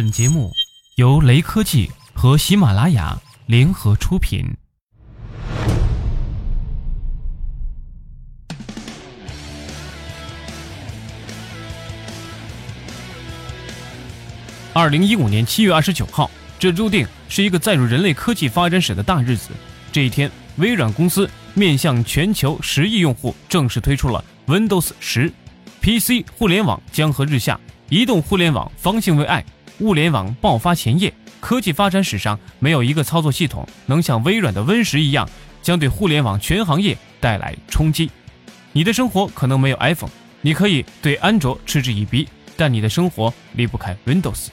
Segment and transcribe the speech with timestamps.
[0.00, 0.54] 本节目
[0.94, 4.46] 由雷科技和喜马拉雅联合出品。
[14.72, 16.30] 二零一五年七月二十九号，
[16.60, 19.50] 这注定是一个载入人类科技发展史的大日子。
[19.90, 25.32] 这一天，微软公司面向全球十亿用户，正式推出了 Windows 十。
[25.80, 27.58] PC 互联网江河日下，
[27.88, 29.44] 移动互联网方兴未艾，
[29.80, 31.12] 物联网爆发前夜。
[31.40, 35.28] 科技发展史上没有一个操作系统能像微软的 Win 十一样，
[35.62, 38.10] 将对互联网全行业带来冲击。
[38.72, 40.10] 你的生活可能没有 iPhone，
[40.40, 44.48] 你可以对安卓嗤之以鼻，但你的生活离不开 Windows。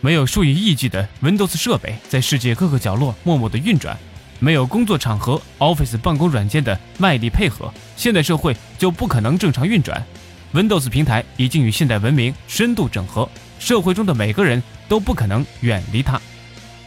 [0.00, 3.96] 没有数以亿计的 Windows 设备在世界各个角落默默的运转，
[4.40, 10.04] 没有工作场合 Office 办公软件的卖力配合，现代社会就不可能正常运转。
[10.52, 13.28] Windows 平台已经与现代文明深度整合，
[13.58, 16.20] 社会中的每个人都不可能远离它。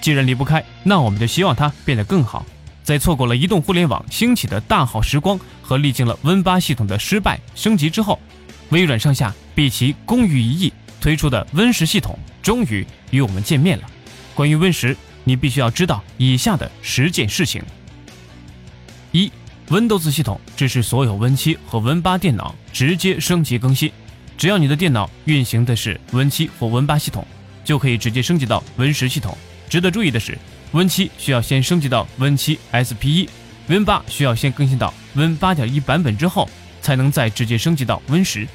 [0.01, 2.45] 既然离不开，那我们就希望它变得更好。
[2.83, 8.19] 在错过了移动互联网兴起的大好时光和历经了 Win8 系统的失败升级之后，
[8.69, 13.83] 微软上下毕其功于一役，推出的 Win10 系统终于与我们见面了。
[14.33, 17.61] 关于 Win10，你必须要知道以下的十件事情：
[19.11, 19.31] 一。
[19.69, 23.91] Windows 系统支持所有 Win7 和 Win8 电脑直接升级更新，
[24.39, 27.27] 只要你的电脑运行的是 Win7 或 Win8 系统，
[27.65, 29.37] 就可以直接升级到 Win10 系统。
[29.69, 30.37] 值得注意的是
[30.71, 36.49] ，Win7 需要先升级到 Win7 SP1，Win8 需要先更新到 Win8.1 版本之后，
[36.81, 38.47] 才能再直接升级到 Win10。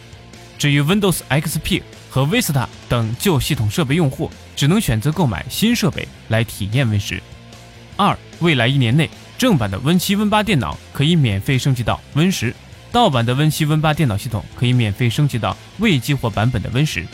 [0.56, 7.20] 至于 Windows XP 和 Vista 等旧系统设备用户，只能选择购买新设备来体验 Win10。
[7.98, 9.10] 二，未来一年内。
[9.36, 12.55] 正版的 Win7、Win8 电脑可以免费升级到 Win10，
[12.95, 17.05] 盗版的 Win7、Win8 电脑系统可以免费升级到未激活版本的 Win10。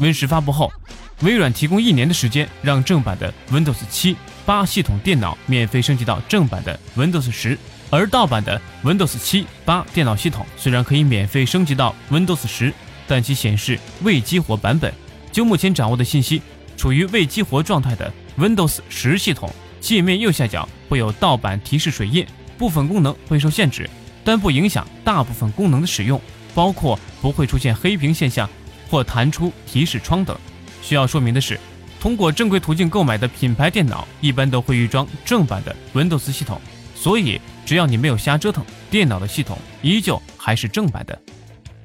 [0.00, 0.72] Win10 发布后，
[1.20, 7.56] 微软提供一年的时间，让正版的 Windows 7、8系统电脑免费升级到正版的 Windows 10，
[7.90, 12.72] 而盗版的 Windows 7、8电脑系统虽然可以免费升级到 Windows 10，
[13.06, 14.92] 但其显示未激活版本。
[15.30, 16.42] 就目前掌握的信息，
[16.76, 19.48] 处于未激活状态的 Windows 10系统。
[19.80, 22.26] 界面右下角会有盗版提示水印，
[22.58, 23.88] 部分功能会受限制，
[24.24, 26.20] 但不影响大部分功能的使用，
[26.54, 28.48] 包括不会出现黑屏现象
[28.88, 30.36] 或弹出提示窗等。
[30.82, 31.58] 需要说明的是，
[32.00, 36.60] 通过正规途径购买的品牌电脑一般都会预装正版的 Windows 系统，
[36.94, 41.18] 所以只要你没有瞎折腾，电脑的系统依旧还是正版的。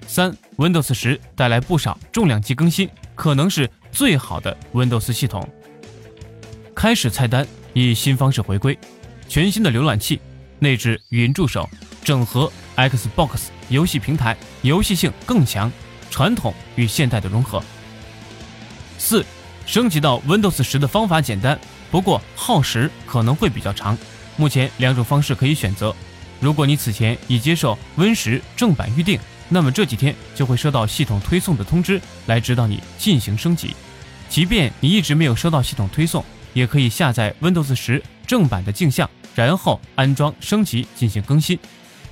[0.08, 5.48] 三，Windows 十带来不少重量级更新，可能是最好的 Windows 系统。
[6.74, 7.46] 开始菜单。
[7.78, 8.80] 以新方式回归，
[9.28, 10.18] 全新的浏览器，
[10.60, 11.70] 内置语音助手，
[12.06, 15.72] 整合 Xbox 游戏平台，游戏性更强，
[16.12, 17.62] 传统与现代的融合。
[19.00, 19.26] 四，
[19.66, 23.98] 升级到 Windows 十的方法简单，不过耗时可能会比较长。
[24.38, 25.94] 目前两种方式可以选择。
[26.40, 33.76] 如果你此前已接受 Win 十正版预定，那么这几天就会收到系统推送的通知，来指导你进行升级。
[34.30, 36.24] 即便你一直没有收到系统推送，
[36.54, 41.58] 也可以下载 Windows 十正版的镜像，然后安装升级进行更新。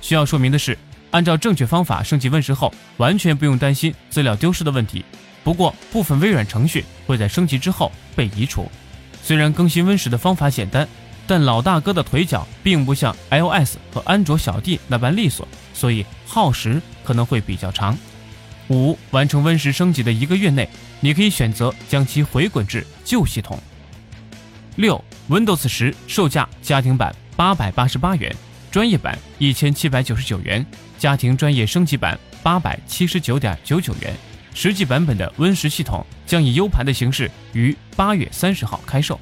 [0.04, 0.76] 需要说明的是，
[1.12, 5.02] 按照正确方法升级 Win 十后，完全不用担心资料丢失的问题。
[5.42, 8.70] 不过，部分微软程序会在升级之后被移除。
[9.22, 10.86] 虽然更新 Win 十的方法简单，
[11.26, 17.96] 但老大哥的腿脚并不像 iOS 和安卓小弟那般利索，所以耗时可能会比较长。
[18.68, 20.68] 五，完成 Win 十升级的一个月内，
[21.00, 23.58] 你可以选择将其回滚至旧系统。
[24.76, 28.34] 六，Windows 十售价家庭版八百八十八元，
[28.74, 30.66] 专业版一千七百九十九元，
[30.98, 34.12] 家庭专业升级版八百七十九点九九元。
[34.52, 39.20] 实际版本的 Win 十系统将以 U 盘的形式于八月三十号开售。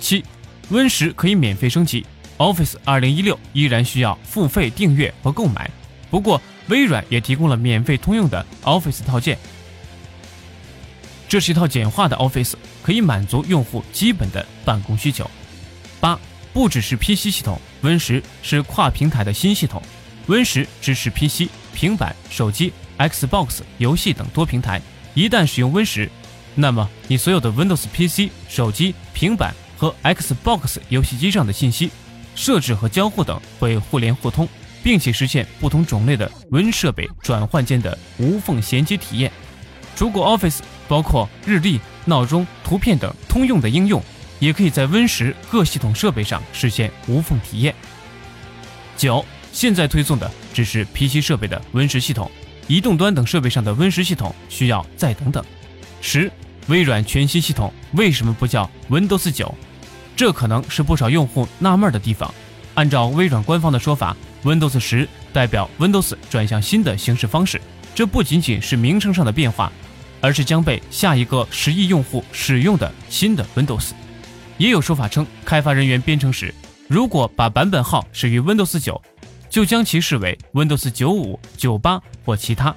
[0.00, 0.24] 七
[0.70, 2.04] ，Win 十可以免费升级
[2.36, 5.70] ，Office 二零一六依然需要付费订阅和购买。
[6.10, 9.38] 不过，微软也提供了免费通用的 Office 套件。
[11.28, 15.30] 这是一套简化的 Office，可以满足用户基本的办公需求。
[16.00, 16.18] 八，
[16.56, 19.82] 不只是 PC 系统，Win 十是跨平台的新系统。
[20.26, 24.80] Win 十支持 PC、平板、手机、Xbox 游戏等多平台。
[25.12, 26.10] 一旦使用 Win 十，
[26.54, 31.90] 那么你所有的 Windows PC、手机、平板和 Xbox 游戏机上的信息、
[32.34, 34.48] 设置和交互等会互联互通，
[34.82, 39.30] 并且实现不同种类的 Win 设备转换间的无缝衔接体验。
[39.98, 44.02] 如果 Office 包括日历、闹钟、图片等通用的应用，
[44.38, 47.74] 也可以在 Win 十各系统设备上实现无缝体验。
[48.96, 52.30] 九，现在推送的只是 PC 设备的 Win 十系统，
[52.66, 55.44] 移动端等设备上的 Win 十系统需要再等等。
[56.00, 56.30] 十
[56.68, 59.54] 微软全新系统为什么不叫 Windows 九？
[60.16, 62.32] 这可能是不少用户纳闷的地方。
[62.74, 67.60] 按照微软官方的说法，Windows 十代表 Windows 转向新的形式方式。
[67.94, 69.72] 这不仅仅是名称上的变化，
[70.20, 73.92] 而是将被下一个十亿用户使用的新的 Windows。
[74.58, 76.54] 也有说法称，开发人员编程时，
[76.88, 79.00] 如果把版本号始于 Windows 九，
[79.50, 82.74] 就将其视为 Windows 九五、九八或其他。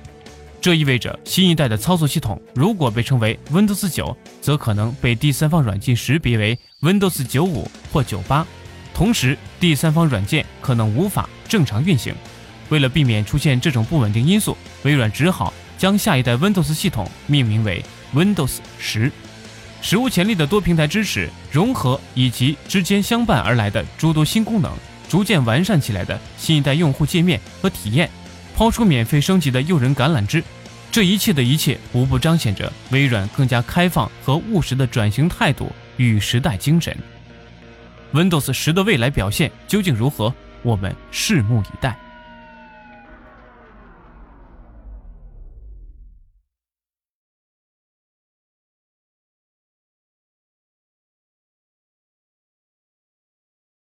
[0.61, 8.45] 这意味着新一代的操作系统如果被称为 Windows 九，则可能被第三方软件识别为 Windows 九五或九八，
[8.93, 12.13] 同时第三方软件可能无法正常运行。
[12.67, 17.81] 为了避免出现这种不稳定因素，微软只好将下一代 Windows 系统命名为
[18.13, 19.09] Windows 十。
[19.81, 24.71] 史无前例的多平台支持、融合以及之间相伴而来的诸多新功能，
[25.07, 28.09] 逐渐完善起来的新一代用户界面和体验，
[28.55, 30.43] 抛出免费升级的诱人橄榄枝，
[30.91, 36.95] 这一切的一切，无不彰显着微软更加开放和务实的转型态度与时代精神。
[38.11, 40.33] Windows 十的未来表现究竟如何？
[40.61, 41.97] 我们拭目以待。